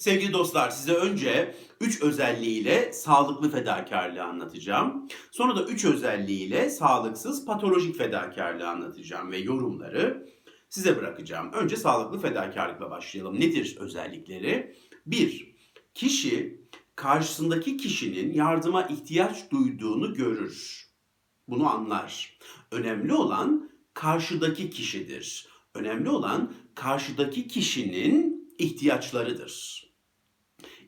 Sevgili 0.00 0.32
dostlar 0.32 0.70
size 0.70 0.92
önce 0.92 1.54
3 1.80 2.02
özelliğiyle 2.02 2.92
sağlıklı 2.92 3.50
fedakarlığı 3.50 4.24
anlatacağım. 4.24 5.08
Sonra 5.30 5.56
da 5.56 5.64
3 5.64 5.84
özelliğiyle 5.84 6.70
sağlıksız 6.70 7.44
patolojik 7.44 7.96
fedakarlığı 7.96 8.68
anlatacağım 8.68 9.30
ve 9.30 9.38
yorumları 9.38 10.28
size 10.68 10.96
bırakacağım. 10.96 11.52
Önce 11.52 11.76
sağlıklı 11.76 12.20
fedakarlıkla 12.20 12.90
başlayalım. 12.90 13.40
Nedir 13.40 13.76
özellikleri? 13.80 14.76
1. 15.06 15.56
Kişi 15.94 16.60
karşısındaki 16.96 17.76
kişinin 17.76 18.32
yardıma 18.32 18.82
ihtiyaç 18.82 19.50
duyduğunu 19.50 20.14
görür. 20.14 20.86
Bunu 21.48 21.70
anlar. 21.70 22.38
Önemli 22.70 23.12
olan 23.12 23.70
karşıdaki 23.94 24.70
kişidir. 24.70 25.46
Önemli 25.74 26.08
olan 26.10 26.54
karşıdaki 26.74 27.48
kişinin 27.48 28.50
ihtiyaçlarıdır. 28.58 29.89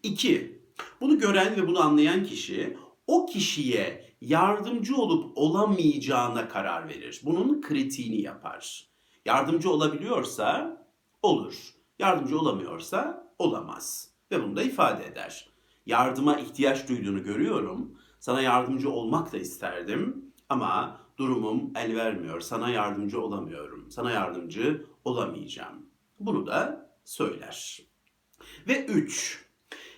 2. 0.03 0.63
Bunu 1.01 1.19
gören 1.19 1.57
ve 1.57 1.69
bunu 1.69 1.81
anlayan 1.81 2.25
kişi 2.25 2.79
o 3.07 3.27
kişiye 3.27 4.13
yardımcı 4.21 4.97
olup 4.97 5.39
olamayacağına 5.39 6.49
karar 6.49 6.89
verir. 6.89 7.21
Bunun 7.25 7.61
kritiğini 7.61 8.21
yapar. 8.21 8.89
Yardımcı 9.25 9.71
olabiliyorsa 9.71 10.77
olur. 11.23 11.75
Yardımcı 11.99 12.39
olamıyorsa 12.39 13.33
olamaz. 13.39 14.09
Ve 14.31 14.43
bunu 14.43 14.57
da 14.57 14.63
ifade 14.63 15.07
eder. 15.07 15.49
Yardıma 15.87 16.39
ihtiyaç 16.39 16.89
duyduğunu 16.89 17.23
görüyorum. 17.23 17.99
Sana 18.21 18.43
yardımcı 18.43 18.91
olmak 18.91 19.33
da 19.33 19.39
isterdim 19.39 20.33
ama 20.49 21.01
durumum 21.19 21.73
el 21.77 21.97
vermiyor. 21.97 22.41
Sana 22.41 22.71
yardımcı 22.71 23.21
olamıyorum. 23.21 23.91
Sana 23.91 24.11
yardımcı 24.11 24.87
olamayacağım. 25.05 25.87
Bunu 26.21 26.47
da 26.47 26.91
söyler. 27.05 27.81
Ve 28.69 28.85
3. 28.85 29.52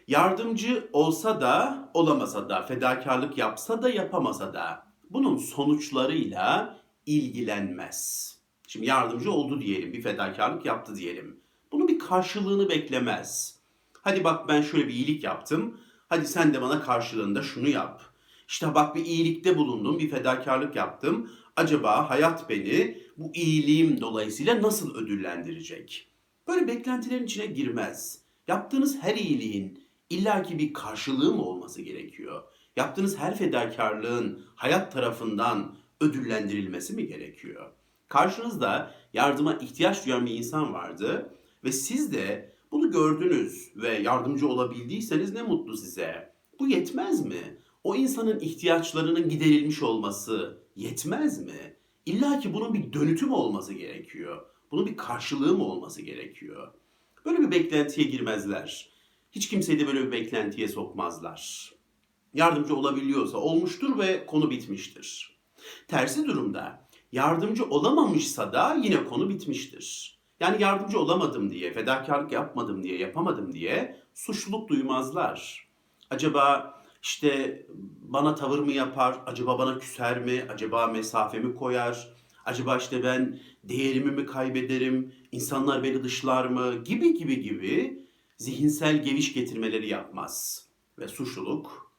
Yardımcı 0.09 0.89
olsa 0.93 1.41
da 1.41 1.89
olamasa 1.95 2.49
da, 2.49 2.63
fedakarlık 2.63 3.39
yapsa 3.39 3.83
da 3.83 3.91
yapamasa 3.91 4.55
da 4.55 4.87
bunun 5.11 5.37
sonuçlarıyla 5.37 6.77
ilgilenmez. 7.07 8.31
Şimdi 8.69 8.87
yardımcı 8.87 9.33
oldu 9.33 9.61
diyelim, 9.61 9.93
bir 9.93 10.03
fedakarlık 10.03 10.67
yaptı 10.67 10.97
diyelim. 10.97 11.41
Bunun 11.73 11.89
bir 11.89 11.99
karşılığını 11.99 12.69
beklemez. 12.69 13.59
Hadi 14.03 14.25
bak 14.25 14.49
ben 14.49 14.63
şöyle 14.63 14.89
bir 14.89 14.93
iyilik 14.93 15.25
yaptım. 15.25 15.81
Hadi 16.09 16.27
sen 16.27 16.55
de 16.55 16.63
bana 16.63 16.83
karşılığında 16.83 17.43
şunu 17.43 17.69
yap. 17.69 18.03
İşte 18.49 18.75
bak 18.75 18.97
bir 18.97 19.05
iyilikte 19.05 19.57
bulundum, 19.57 19.99
bir 19.99 20.11
fedakarlık 20.11 20.77
yaptım. 20.77 21.31
Acaba 21.57 22.11
hayat 22.11 22.51
beni 22.51 22.99
bu 23.17 23.31
iyiliğim 23.35 24.01
dolayısıyla 24.01 24.63
nasıl 24.63 24.95
ödüllendirecek? 24.95 26.09
Böyle 26.49 26.69
beklentilerin 26.69 27.25
içine 27.25 27.47
girmez. 27.47 28.21
Yaptığınız 28.49 29.03
her 29.03 29.17
iyiliğin 29.17 29.84
illaki 30.15 30.59
bir 30.59 30.73
karşılığı 30.73 31.35
mı 31.35 31.43
olması 31.43 31.83
gerekiyor? 31.83 32.43
Yaptığınız 32.77 33.19
her 33.19 33.37
fedakarlığın 33.37 34.43
hayat 34.55 34.93
tarafından 34.93 35.77
ödüllendirilmesi 36.01 36.95
mi 36.95 37.07
gerekiyor? 37.07 37.71
Karşınızda 38.09 38.95
yardıma 39.13 39.55
ihtiyaç 39.55 40.07
duyan 40.07 40.27
bir 40.27 40.35
insan 40.35 40.73
vardı 40.73 41.31
ve 41.65 41.73
siz 41.73 42.13
de 42.13 42.55
bunu 42.73 42.91
gördünüz 42.91 43.73
ve 43.77 43.99
yardımcı 43.99 44.49
olabildiyseniz 44.49 45.33
ne 45.33 45.43
mutlu 45.43 45.77
size. 45.77 46.35
Bu 46.59 46.69
yetmez 46.69 47.27
mi? 47.27 47.59
O 47.85 47.95
insanın 47.97 48.41
ihtiyaçlarının 48.41 49.29
giderilmiş 49.29 49.83
olması 49.83 50.59
yetmez 50.77 51.47
mi? 51.47 51.77
İlla 52.07 52.41
ki 52.41 52.55
bunun 52.55 52.75
bir 52.75 52.93
dönütü 52.93 53.27
mü 53.27 53.33
olması 53.33 53.75
gerekiyor? 53.75 54.47
Bunun 54.71 54.87
bir 54.87 54.97
karşılığı 54.97 55.57
mı 55.57 55.65
olması 55.65 56.03
gerekiyor? 56.03 56.73
Böyle 57.25 57.39
bir 57.39 57.51
beklentiye 57.51 58.07
girmezler. 58.07 58.94
Hiç 59.35 59.49
kimseyi 59.49 59.81
de 59.81 59.87
böyle 59.87 60.07
bir 60.07 60.13
beklentiye 60.13 60.69
sokmazlar. 60.69 61.73
Yardımcı 62.35 62.77
olabiliyorsa 62.77 63.39
olmuştur 63.39 63.99
ve 63.99 64.27
konu 64.27 64.51
bitmiştir. 64.51 65.39
Tersi 65.89 66.27
durumda 66.27 66.89
yardımcı 67.13 67.65
olamamışsa 67.65 68.53
da 68.53 68.79
yine 68.83 69.05
konu 69.05 69.29
bitmiştir. 69.29 70.19
Yani 70.41 70.63
yardımcı 70.63 70.99
olamadım 70.99 71.51
diye, 71.51 71.73
fedakarlık 71.73 72.33
yapmadım 72.33 72.83
diye, 72.83 72.99
yapamadım 72.99 73.53
diye 73.53 73.97
suçluluk 74.15 74.69
duymazlar. 74.69 75.69
Acaba 76.11 76.75
işte 77.03 77.67
bana 78.03 78.35
tavır 78.35 78.59
mı 78.59 78.73
yapar, 78.73 79.21
acaba 79.27 79.59
bana 79.59 79.79
küser 79.79 80.25
mi, 80.25 80.45
acaba 80.49 80.87
mesafemi 80.87 81.55
koyar, 81.55 82.15
acaba 82.45 82.77
işte 82.77 83.03
ben 83.03 83.41
değerimi 83.65 84.11
mi 84.11 84.27
kaybederim, 84.27 85.15
insanlar 85.33 85.83
beni 85.83 86.05
dışlar 86.05 86.45
mı 86.45 86.85
gibi 86.85 87.15
gibi 87.15 87.43
gibi 87.43 88.04
zihinsel 88.37 89.03
geviş 89.03 89.35
getirmeleri 89.35 89.89
yapmaz 89.89 90.69
ve 90.99 91.09
suçluluk 91.09 91.93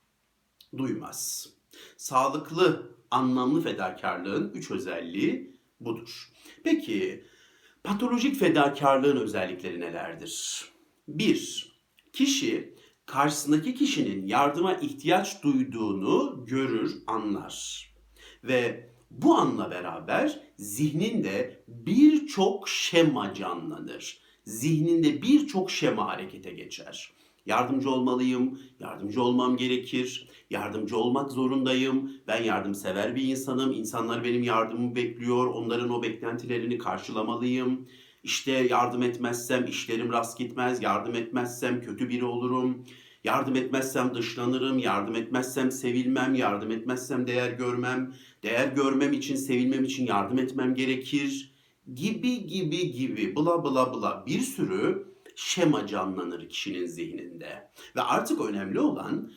duymaz. 0.78 1.50
Sağlıklı, 1.98 2.96
anlamlı 3.12 3.62
fedakarlığın 3.62 4.52
üç 4.54 4.72
özelliği 4.72 5.58
budur. 5.80 6.32
Peki 6.64 7.26
patolojik 7.84 8.36
fedakarlığın 8.36 9.18
özellikleri 9.18 9.80
nelerdir? 9.80 10.66
1. 11.08 11.76
Kişi 12.14 12.76
karşısındaki 13.06 13.76
kişinin 13.76 14.28
yardıma 14.28 14.74
ihtiyaç 14.74 15.44
duyduğunu 15.44 16.46
görür, 16.48 17.04
anlar. 17.08 17.86
Ve 18.44 18.90
bu 19.12 19.36
anla 19.36 19.72
beraber 19.72 20.40
zihninde 20.58 21.64
birçok 21.68 22.70
şema 22.70 23.34
canlanır. 23.34 24.25
Zihninde 24.46 25.22
birçok 25.22 25.72
şema 25.72 26.08
harekete 26.08 26.52
geçer. 26.52 27.12
Yardımcı 27.46 27.90
olmalıyım, 27.90 28.60
yardımcı 28.80 29.22
olmam 29.22 29.58
gerekir, 29.58 30.28
yardımcı 30.50 30.98
olmak 30.98 31.32
zorundayım, 31.32 32.12
ben 32.28 32.44
yardımsever 32.44 33.16
bir 33.16 33.24
insanım, 33.24 33.72
insanlar 33.72 34.24
benim 34.24 34.44
yardımımı 34.44 34.96
bekliyor, 34.96 35.48
onların 35.48 35.90
o 35.90 36.04
beklentilerini 36.04 36.78
karşılamalıyım. 36.78 37.88
İşte 38.24 38.52
yardım 38.52 39.04
etmezsem 39.04 39.66
işlerim 39.66 40.12
rast 40.12 40.38
gitmez, 40.38 40.84
yardım 40.84 41.16
etmezsem 41.16 41.82
kötü 41.82 42.10
biri 42.10 42.26
olurum, 42.26 42.86
yardım 43.24 43.56
etmezsem 43.56 44.16
dışlanırım, 44.16 44.80
yardım 44.80 45.16
etmezsem 45.16 45.72
sevilmem, 45.72 46.36
yardım 46.36 46.72
etmezsem 46.72 47.28
değer 47.28 47.52
görmem, 47.52 48.14
değer 48.44 48.68
görmem 48.68 49.14
için, 49.14 49.36
sevilmem 49.36 49.84
için 49.84 50.06
yardım 50.06 50.40
etmem 50.40 50.76
gerekir 50.76 51.55
gibi 51.94 52.48
gibi 52.48 52.92
gibi 52.92 53.36
bla 53.36 53.64
bla 53.64 53.94
bla 53.94 54.24
bir 54.28 54.40
sürü 54.40 55.16
şema 55.36 55.88
canlanır 55.88 56.50
kişinin 56.50 56.86
zihninde. 56.86 57.72
Ve 57.96 58.02
artık 58.02 58.42
önemli 58.42 58.80
olan 58.80 59.32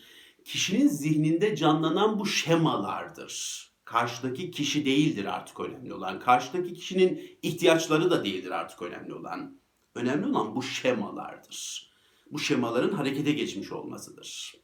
kişinin 0.45 0.89
zihninde 0.89 1.57
canlanan 1.57 2.19
bu 2.19 2.27
şemalardır. 2.27 3.69
Karşıdaki 3.85 4.51
kişi 4.51 4.87
değildir 4.87 5.25
artık 5.25 5.61
önemli 5.61 5.95
olan. 5.95 6.21
Karşıdaki 6.21 6.75
kişinin 6.75 7.39
ihtiyaçları 7.43 8.11
da 8.11 8.25
değildir 8.25 8.51
artık 8.51 8.83
önemli 8.83 9.15
olan. 9.15 9.61
Önemli 9.95 10.27
olan 10.27 10.57
bu 10.57 10.63
şemalardır. 10.63 11.91
Bu 12.31 12.39
şemaların 12.39 12.93
harekete 12.93 13.33
geçmiş 13.33 13.73
olmasıdır. 13.73 14.55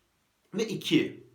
Ve 0.55 0.69
iki, 0.69 1.27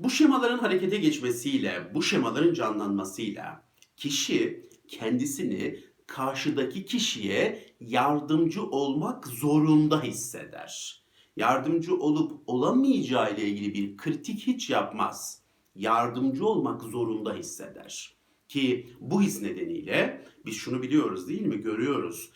bu 0.00 0.10
şemaların 0.10 0.58
harekete 0.58 0.96
geçmesiyle, 0.96 1.90
bu 1.94 2.02
şemaların 2.02 2.54
canlanmasıyla 2.54 3.68
kişi 3.96 4.68
kendisini 4.88 5.84
karşıdaki 6.06 6.84
kişiye 6.84 7.64
yardımcı 7.80 8.62
olmak 8.66 9.26
zorunda 9.26 10.02
hisseder. 10.02 11.04
Yardımcı 11.36 11.96
olup 11.96 12.40
olamayacağı 12.46 13.34
ile 13.34 13.48
ilgili 13.48 13.74
bir 13.74 13.96
kritik 13.96 14.46
hiç 14.46 14.70
yapmaz. 14.70 15.42
Yardımcı 15.74 16.46
olmak 16.46 16.82
zorunda 16.82 17.34
hisseder. 17.34 18.14
Ki 18.48 18.90
bu 19.00 19.22
his 19.22 19.42
nedeniyle 19.42 20.24
biz 20.46 20.56
şunu 20.56 20.82
biliyoruz 20.82 21.28
değil 21.28 21.42
mi? 21.42 21.62
Görüyoruz. 21.62 22.30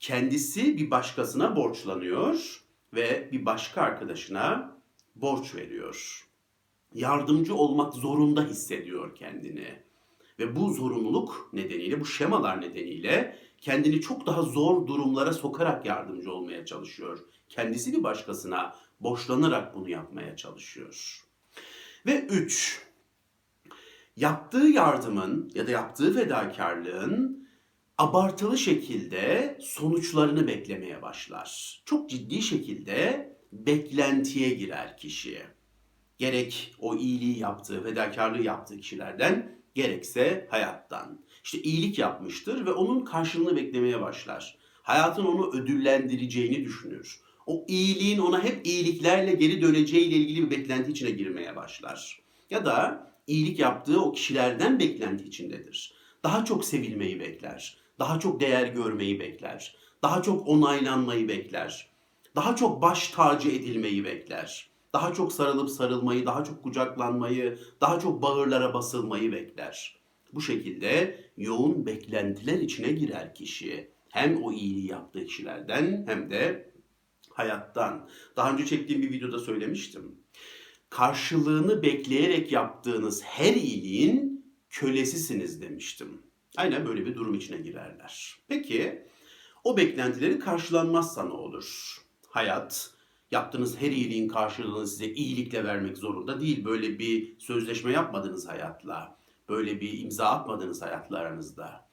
Kendisi 0.00 0.78
bir 0.78 0.90
başkasına 0.90 1.56
borçlanıyor 1.56 2.64
ve 2.94 3.28
bir 3.32 3.46
başka 3.46 3.82
arkadaşına 3.82 4.76
borç 5.14 5.54
veriyor. 5.54 6.28
Yardımcı 6.94 7.54
olmak 7.54 7.94
zorunda 7.94 8.44
hissediyor 8.44 9.14
kendini. 9.14 9.85
Ve 10.38 10.56
bu 10.56 10.72
zorunluluk 10.72 11.50
nedeniyle, 11.52 12.00
bu 12.00 12.06
şemalar 12.06 12.60
nedeniyle 12.60 13.38
kendini 13.60 14.00
çok 14.00 14.26
daha 14.26 14.42
zor 14.42 14.86
durumlara 14.86 15.32
sokarak 15.32 15.86
yardımcı 15.86 16.32
olmaya 16.32 16.64
çalışıyor. 16.64 17.18
Kendisi 17.48 17.92
bir 17.92 18.02
başkasına 18.02 18.74
borçlanarak 19.00 19.74
bunu 19.74 19.90
yapmaya 19.90 20.36
çalışıyor. 20.36 21.22
Ve 22.06 22.26
üç, 22.26 22.82
yaptığı 24.16 24.66
yardımın 24.66 25.50
ya 25.54 25.66
da 25.66 25.70
yaptığı 25.70 26.14
fedakarlığın 26.14 27.48
abartılı 27.98 28.58
şekilde 28.58 29.58
sonuçlarını 29.60 30.46
beklemeye 30.46 31.02
başlar. 31.02 31.82
Çok 31.84 32.10
ciddi 32.10 32.42
şekilde 32.42 33.32
beklentiye 33.52 34.50
girer 34.50 34.96
kişi. 34.96 35.42
Gerek 36.18 36.74
o 36.78 36.96
iyiliği 36.96 37.38
yaptığı, 37.38 37.82
fedakarlığı 37.82 38.42
yaptığı 38.42 38.76
kişilerden 38.76 39.55
gerekse 39.76 40.48
hayattan. 40.50 41.20
İşte 41.44 41.58
iyilik 41.62 41.98
yapmıştır 41.98 42.66
ve 42.66 42.72
onun 42.72 43.04
karşılığını 43.04 43.56
beklemeye 43.56 44.00
başlar. 44.00 44.58
Hayatın 44.82 45.24
onu 45.24 45.52
ödüllendireceğini 45.52 46.64
düşünür. 46.64 47.20
o 47.46 47.64
iyiliğin 47.68 48.18
ona 48.18 48.44
hep 48.44 48.66
iyiliklerle 48.66 49.32
geri 49.34 49.62
döneceğiyle 49.62 50.16
ilgili 50.16 50.50
bir 50.50 50.58
beklenti 50.58 50.90
içine 50.90 51.10
girmeye 51.10 51.56
başlar. 51.56 52.22
Ya 52.50 52.66
da 52.66 53.06
iyilik 53.26 53.58
yaptığı 53.58 54.02
o 54.02 54.12
kişilerden 54.12 54.78
beklenti 54.80 55.24
içindedir. 55.24 55.94
Daha 56.24 56.44
çok 56.44 56.64
sevilmeyi 56.64 57.20
bekler. 57.20 57.78
Daha 57.98 58.20
çok 58.20 58.40
değer 58.40 58.66
görmeyi 58.66 59.20
bekler. 59.20 59.76
Daha 60.02 60.22
çok 60.22 60.48
onaylanmayı 60.48 61.28
bekler. 61.28 61.90
Daha 62.36 62.56
çok 62.56 62.82
baş 62.82 63.08
tacı 63.08 63.48
edilmeyi 63.48 64.04
bekler. 64.04 64.70
Daha 64.96 65.14
çok 65.14 65.32
sarılıp 65.32 65.70
sarılmayı, 65.70 66.26
daha 66.26 66.44
çok 66.44 66.62
kucaklanmayı, 66.62 67.58
daha 67.80 68.00
çok 68.00 68.22
bağırlara 68.22 68.74
basılmayı 68.74 69.32
bekler. 69.32 69.96
Bu 70.32 70.40
şekilde 70.40 71.20
yoğun 71.36 71.86
beklentiler 71.86 72.58
içine 72.58 72.92
girer 72.92 73.34
kişi. 73.34 73.90
Hem 74.08 74.42
o 74.42 74.52
iyiliği 74.52 74.90
yaptığı 74.90 75.26
kişilerden 75.26 76.04
hem 76.06 76.30
de 76.30 76.70
hayattan. 77.30 78.08
Daha 78.36 78.52
önce 78.52 78.66
çektiğim 78.66 79.02
bir 79.02 79.10
videoda 79.10 79.38
söylemiştim. 79.38 80.14
Karşılığını 80.90 81.82
bekleyerek 81.82 82.52
yaptığınız 82.52 83.22
her 83.22 83.54
iyiliğin 83.54 84.46
kölesisiniz 84.70 85.62
demiştim. 85.62 86.22
Aynen 86.56 86.86
böyle 86.86 87.06
bir 87.06 87.14
durum 87.14 87.34
içine 87.34 87.56
girerler. 87.56 88.36
Peki 88.48 89.06
o 89.64 89.76
beklentileri 89.76 90.38
karşılanmazsa 90.38 91.24
ne 91.24 91.32
olur? 91.32 91.96
Hayat 92.28 92.95
yaptığınız 93.30 93.80
her 93.80 93.90
iyiliğin 93.90 94.28
karşılığını 94.28 94.86
size 94.86 95.06
iyilikle 95.06 95.64
vermek 95.64 95.98
zorunda 95.98 96.40
değil. 96.40 96.64
Böyle 96.64 96.98
bir 96.98 97.38
sözleşme 97.38 97.92
yapmadınız 97.92 98.48
hayatla. 98.48 99.18
Böyle 99.48 99.80
bir 99.80 99.98
imza 99.98 100.26
atmadınız 100.26 100.82
hayatla 100.82 101.18
aranızda. 101.18 101.88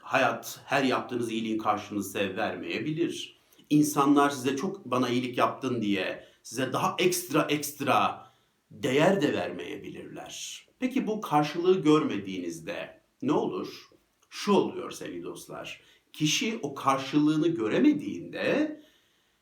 Hayat 0.00 0.60
her 0.64 0.82
yaptığınız 0.82 1.30
iyiliğin 1.30 1.58
karşılığını 1.58 2.04
size 2.04 2.36
vermeyebilir. 2.36 3.40
İnsanlar 3.70 4.30
size 4.30 4.56
çok 4.56 4.84
bana 4.84 5.08
iyilik 5.08 5.38
yaptın 5.38 5.82
diye 5.82 6.24
size 6.42 6.72
daha 6.72 6.96
ekstra 6.98 7.42
ekstra 7.42 8.26
değer 8.70 9.22
de 9.22 9.32
vermeyebilirler. 9.32 10.66
Peki 10.78 11.06
bu 11.06 11.20
karşılığı 11.20 11.82
görmediğinizde 11.82 13.00
ne 13.22 13.32
olur? 13.32 13.88
Şu 14.30 14.52
oluyor 14.52 14.90
sevgili 14.90 15.24
dostlar. 15.24 15.80
Kişi 16.12 16.58
o 16.62 16.74
karşılığını 16.74 17.48
göremediğinde 17.48 18.80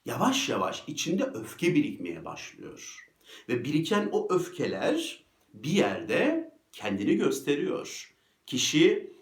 yavaş 0.06 0.48
yavaş 0.48 0.84
içinde 0.86 1.24
öfke 1.24 1.74
birikmeye 1.74 2.24
başlıyor. 2.24 3.08
Ve 3.48 3.64
biriken 3.64 4.08
o 4.12 4.34
öfkeler 4.34 5.24
bir 5.54 5.70
yerde 5.70 6.52
kendini 6.72 7.16
gösteriyor. 7.16 8.14
Kişi 8.46 9.12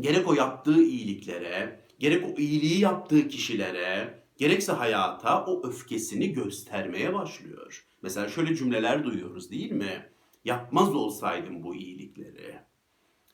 gerek 0.00 0.28
o 0.28 0.34
yaptığı 0.34 0.82
iyiliklere, 0.82 1.80
gerek 1.98 2.24
o 2.24 2.40
iyiliği 2.40 2.80
yaptığı 2.80 3.28
kişilere, 3.28 4.22
gerekse 4.36 4.72
hayata 4.72 5.44
o 5.46 5.68
öfkesini 5.68 6.32
göstermeye 6.32 7.14
başlıyor. 7.14 7.86
Mesela 8.02 8.28
şöyle 8.28 8.56
cümleler 8.56 9.04
duyuyoruz 9.04 9.50
değil 9.50 9.72
mi? 9.72 10.10
Yapmaz 10.44 10.94
olsaydım 10.94 11.62
bu 11.62 11.74
iyilikleri. 11.74 12.54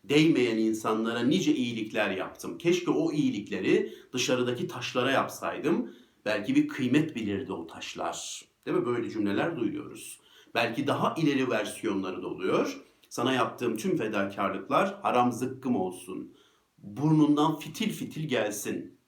Değmeyen 0.04 0.58
insanlara 0.58 1.20
nice 1.20 1.54
iyilikler 1.54 2.10
yaptım. 2.10 2.58
Keşke 2.58 2.90
o 2.90 3.12
iyilikleri 3.12 3.94
dışarıdaki 4.12 4.68
taşlara 4.68 5.10
yapsaydım. 5.10 5.94
Belki 6.24 6.54
bir 6.54 6.68
kıymet 6.68 7.16
bilirdi 7.16 7.52
o 7.52 7.66
taşlar. 7.66 8.42
Değil 8.66 8.76
mi? 8.76 8.86
Böyle 8.86 9.10
cümleler 9.10 9.56
duyuyoruz. 9.56 10.20
Belki 10.54 10.86
daha 10.86 11.14
ileri 11.18 11.50
versiyonları 11.50 12.22
da 12.22 12.26
oluyor. 12.26 12.80
Sana 13.08 13.32
yaptığım 13.32 13.76
tüm 13.76 13.96
fedakarlıklar 13.96 15.00
haram 15.02 15.32
zıkkım 15.32 15.76
olsun. 15.76 16.36
Burnundan 16.78 17.56
fitil 17.56 17.92
fitil 17.92 18.28
gelsin. 18.28 18.98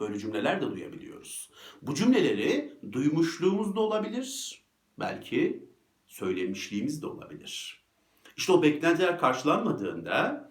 Böyle 0.00 0.18
cümleler 0.18 0.60
de 0.60 0.70
duyabiliyoruz. 0.70 1.50
Bu 1.82 1.94
cümleleri 1.94 2.78
duymuşluğumuz 2.92 3.76
da 3.76 3.80
olabilir. 3.80 4.60
Belki 4.98 5.68
söylemişliğimiz 6.06 7.02
de 7.02 7.06
olabilir. 7.06 7.80
İşte 8.36 8.52
o 8.52 8.62
beklentiler 8.62 9.18
karşılanmadığında 9.18 10.50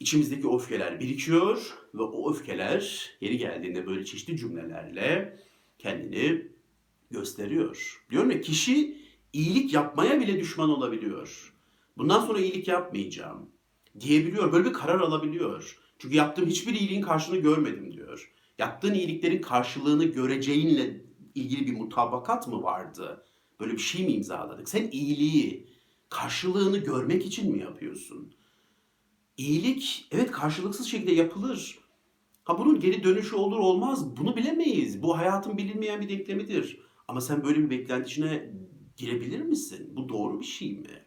içimizdeki 0.00 0.48
öfkeler 0.48 1.00
birikiyor 1.00 1.78
ve 1.94 2.02
o 2.02 2.32
öfkeler 2.32 3.10
yeri 3.20 3.38
geldiğinde 3.38 3.86
böyle 3.86 4.04
çeşitli 4.04 4.36
cümlelerle 4.36 5.38
kendini 5.78 6.48
gösteriyor. 7.10 8.04
Diyorum 8.10 8.30
ya 8.30 8.40
kişi 8.40 8.98
iyilik 9.32 9.74
yapmaya 9.74 10.20
bile 10.20 10.40
düşman 10.40 10.70
olabiliyor. 10.70 11.54
Bundan 11.96 12.26
sonra 12.26 12.40
iyilik 12.40 12.68
yapmayacağım 12.68 13.50
diyebiliyor. 14.00 14.52
Böyle 14.52 14.68
bir 14.68 14.72
karar 14.72 15.00
alabiliyor. 15.00 15.78
Çünkü 15.98 16.16
yaptığım 16.16 16.46
hiçbir 16.46 16.74
iyiliğin 16.74 17.02
karşılığını 17.02 17.40
görmedim 17.40 17.92
diyor. 17.92 18.32
Yaptığın 18.58 18.94
iyiliklerin 18.94 19.42
karşılığını 19.42 20.04
göreceğinle 20.04 21.04
ilgili 21.34 21.66
bir 21.66 21.72
mutabakat 21.72 22.48
mı 22.48 22.62
vardı? 22.62 23.24
Böyle 23.60 23.72
bir 23.72 23.78
şey 23.78 24.06
mi 24.06 24.12
imzaladık? 24.12 24.68
Sen 24.68 24.88
iyiliği 24.92 25.68
karşılığını 26.08 26.78
görmek 26.78 27.26
için 27.26 27.52
mi 27.52 27.60
yapıyorsun? 27.60 28.34
İyilik 29.38 30.08
evet 30.10 30.30
karşılıksız 30.30 30.86
şekilde 30.86 31.12
yapılır. 31.12 31.78
Ha 32.44 32.58
bunun 32.58 32.80
geri 32.80 33.04
dönüşü 33.04 33.36
olur 33.36 33.58
olmaz 33.58 34.16
bunu 34.16 34.36
bilemeyiz. 34.36 35.02
Bu 35.02 35.18
hayatın 35.18 35.58
bilinmeyen 35.58 36.00
bir 36.00 36.08
denklemidir. 36.08 36.80
Ama 37.08 37.20
sen 37.20 37.44
böyle 37.44 37.58
bir 37.58 37.70
beklenti 37.70 38.10
içine 38.10 38.50
girebilir 38.96 39.40
misin? 39.40 39.92
Bu 39.96 40.08
doğru 40.08 40.40
bir 40.40 40.44
şey 40.44 40.72
mi? 40.72 41.06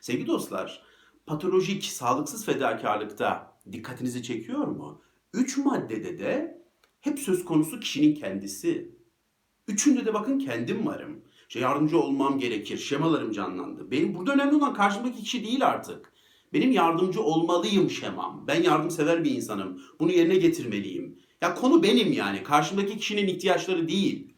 Sevgili 0.00 0.26
dostlar, 0.26 0.82
patolojik, 1.26 1.84
sağlıksız 1.84 2.44
fedakarlıkta 2.44 3.58
dikkatinizi 3.72 4.22
çekiyor 4.22 4.66
mu? 4.66 5.02
Üç 5.34 5.56
maddede 5.56 6.18
de 6.18 6.62
hep 7.00 7.18
söz 7.18 7.44
konusu 7.44 7.80
kişinin 7.80 8.14
kendisi. 8.14 8.98
Üçünde 9.66 10.06
de 10.06 10.14
bakın 10.14 10.38
kendim 10.38 10.86
varım. 10.86 11.24
İşte 11.48 11.60
yardımcı 11.60 11.98
olmam 11.98 12.38
gerekir. 12.38 12.78
Şemalarım 12.78 13.32
canlandı. 13.32 13.90
Benim 13.90 14.14
burada 14.14 14.32
önemli 14.32 14.56
olan 14.56 14.74
karşımdaki 14.74 15.22
kişi 15.22 15.44
değil 15.44 15.66
artık. 15.66 16.12
Benim 16.52 16.72
yardımcı 16.72 17.22
olmalıyım 17.22 17.90
şemam. 17.90 18.44
Ben 18.46 18.62
yardımsever 18.62 19.24
bir 19.24 19.30
insanım. 19.30 19.82
Bunu 20.00 20.12
yerine 20.12 20.36
getirmeliyim. 20.36 21.18
Ya 21.42 21.54
konu 21.54 21.82
benim 21.82 22.12
yani. 22.12 22.42
Karşımdaki 22.42 22.98
kişinin 22.98 23.28
ihtiyaçları 23.28 23.88
değil. 23.88 24.34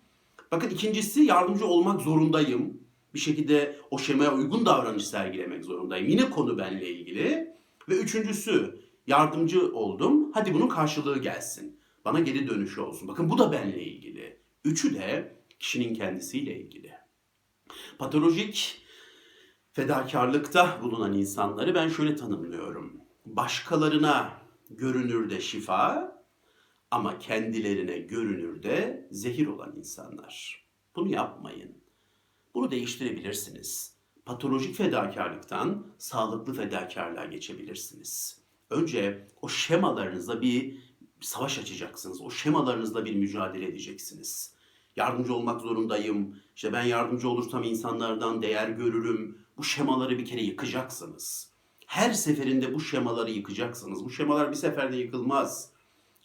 Bakın 0.52 0.70
ikincisi 0.70 1.22
yardımcı 1.22 1.66
olmak 1.66 2.00
zorundayım. 2.00 2.80
Bir 3.14 3.18
şekilde 3.18 3.76
o 3.90 3.98
şemaya 3.98 4.34
uygun 4.34 4.66
davranış 4.66 5.06
sergilemek 5.06 5.64
zorundayım. 5.64 6.08
Yine 6.08 6.30
konu 6.30 6.58
benimle 6.58 6.88
ilgili. 6.88 7.50
Ve 7.88 7.94
üçüncüsü 7.94 8.80
yardımcı 9.06 9.72
oldum. 9.72 10.32
Hadi 10.32 10.54
bunun 10.54 10.68
karşılığı 10.68 11.18
gelsin. 11.18 11.80
Bana 12.04 12.20
geri 12.20 12.48
dönüşü 12.48 12.80
olsun. 12.80 13.08
Bakın 13.08 13.30
bu 13.30 13.38
da 13.38 13.52
benimle 13.52 13.84
ilgili. 13.84 14.36
Üçü 14.64 14.94
de 14.94 15.36
kişinin 15.60 15.94
kendisiyle 15.94 16.60
ilgili. 16.60 16.92
Patolojik 17.98 18.79
fedakarlıkta 19.72 20.78
bulunan 20.82 21.12
insanları 21.12 21.74
ben 21.74 21.88
şöyle 21.88 22.16
tanımlıyorum. 22.16 23.00
Başkalarına 23.26 24.32
görünürde 24.70 25.40
şifa 25.40 26.12
ama 26.90 27.18
kendilerine 27.18 27.98
görünürde 27.98 29.08
zehir 29.10 29.46
olan 29.46 29.76
insanlar. 29.76 30.64
Bunu 30.96 31.08
yapmayın. 31.08 31.80
Bunu 32.54 32.70
değiştirebilirsiniz. 32.70 33.96
Patolojik 34.26 34.76
fedakarlıktan 34.76 35.86
sağlıklı 35.98 36.54
fedakarlığa 36.54 37.24
geçebilirsiniz. 37.24 38.40
Önce 38.70 39.28
o 39.42 39.48
şemalarınızla 39.48 40.42
bir 40.42 40.78
savaş 41.20 41.58
açacaksınız. 41.58 42.20
O 42.20 42.30
şemalarınızla 42.30 43.04
bir 43.04 43.16
mücadele 43.16 43.66
edeceksiniz. 43.66 44.54
Yardımcı 44.96 45.34
olmak 45.34 45.60
zorundayım. 45.60 46.36
İşte 46.56 46.72
ben 46.72 46.82
yardımcı 46.82 47.28
olursam 47.28 47.62
insanlardan 47.62 48.42
değer 48.42 48.68
görürüm. 48.68 49.38
Bu 49.60 49.64
şemaları 49.64 50.18
bir 50.18 50.24
kere 50.24 50.42
yıkacaksınız. 50.42 51.52
Her 51.86 52.12
seferinde 52.12 52.74
bu 52.74 52.80
şemaları 52.80 53.30
yıkacaksınız. 53.30 54.04
Bu 54.04 54.10
şemalar 54.10 54.50
bir 54.50 54.56
seferde 54.56 54.96
yıkılmaz. 54.96 55.72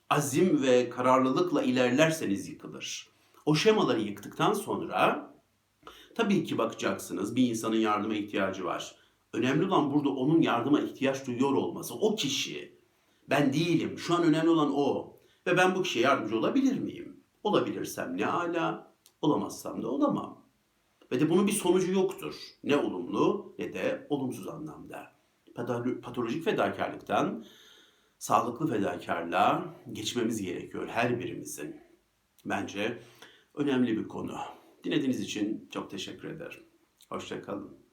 Azim 0.10 0.64
ve 0.64 0.90
kararlılıkla 0.90 1.64
ilerlerseniz 1.64 2.50
yıkılır. 2.50 3.10
O 3.46 3.56
şemaları 3.56 4.02
yıktıktan 4.02 4.54
sonra 4.54 5.30
tabii 6.16 6.44
ki 6.44 6.58
bakacaksınız 6.58 7.36
bir 7.36 7.50
insanın 7.50 7.76
yardıma 7.76 8.16
ihtiyacı 8.16 8.66
var. 8.66 8.96
Önemli 9.34 9.66
olan 9.66 9.94
burada 9.94 10.10
onun 10.10 10.42
yardıma 10.42 10.82
ihtiyaç 10.82 11.28
duyuyor 11.28 11.54
olması. 11.54 11.94
O 11.94 12.16
kişi. 12.16 12.80
Ben 13.30 13.54
değilim. 13.54 13.98
Şu 14.00 14.16
an 14.16 14.24
önemli 14.24 14.50
olan 14.50 14.72
o. 14.76 15.18
Ve 15.48 15.58
ben 15.58 15.76
bu 15.76 15.84
kişiye 15.84 16.06
yardımcı 16.06 16.38
olabilir 16.38 16.80
miyim? 16.80 17.24
Olabilirsem 17.44 18.18
ne 18.18 18.28
ala, 18.28 18.96
olamazsam 19.22 19.84
da 19.84 19.88
olamam. 19.88 20.45
Ve 21.12 21.20
de 21.20 21.30
bunun 21.30 21.48
bir 21.48 21.52
sonucu 21.52 21.92
yoktur. 21.92 22.36
Ne 22.64 22.78
olumlu 22.78 23.56
ne 23.60 23.74
de 23.74 24.08
olumsuz 24.10 24.48
anlamda. 24.48 25.12
Patolo- 25.56 26.02
Patolojik 26.02 26.44
fedakarlıktan 26.46 27.46
sağlıklı 28.18 28.68
fedakarlığa 28.68 29.76
geçmemiz 29.92 30.42
gerekiyor 30.42 30.88
her 30.88 31.20
birimizin. 31.20 31.76
Bence 32.46 32.98
önemli 33.54 33.98
bir 33.98 34.08
konu. 34.08 34.38
Dinlediğiniz 34.84 35.20
için 35.22 35.70
çok 35.74 35.92
teşekkür 35.92 36.28
ederim. 36.30 36.64
Hoşçakalın. 37.10 37.85